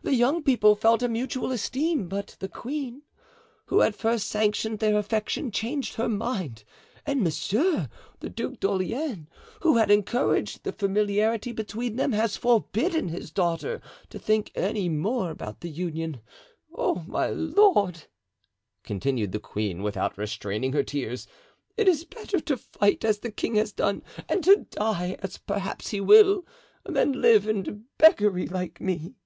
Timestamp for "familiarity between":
10.72-11.96